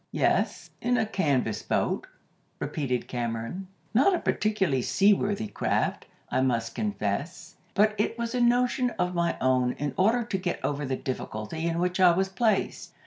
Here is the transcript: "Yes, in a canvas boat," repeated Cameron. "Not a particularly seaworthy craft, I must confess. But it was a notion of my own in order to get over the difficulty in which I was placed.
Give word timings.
"Yes, 0.11 0.71
in 0.81 0.97
a 0.97 1.05
canvas 1.05 1.61
boat," 1.61 2.07
repeated 2.57 3.07
Cameron. 3.07 3.67
"Not 3.93 4.15
a 4.15 4.19
particularly 4.19 4.81
seaworthy 4.81 5.47
craft, 5.47 6.07
I 6.31 6.41
must 6.41 6.73
confess. 6.73 7.57
But 7.75 7.93
it 7.99 8.17
was 8.17 8.33
a 8.33 8.41
notion 8.41 8.89
of 8.97 9.13
my 9.13 9.37
own 9.39 9.73
in 9.73 9.93
order 9.97 10.23
to 10.23 10.37
get 10.39 10.59
over 10.65 10.87
the 10.87 10.95
difficulty 10.97 11.67
in 11.67 11.77
which 11.77 11.99
I 11.99 12.13
was 12.13 12.29
placed. 12.29 12.93